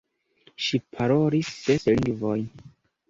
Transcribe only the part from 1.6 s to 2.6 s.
ses lingvojn.